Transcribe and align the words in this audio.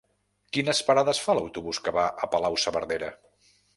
Quines 0.55 0.79
parades 0.87 1.21
fa 1.25 1.35
l'autobús 1.39 1.81
que 1.89 1.93
va 1.99 2.07
a 2.25 2.31
Palau-saverdera? 2.33 3.11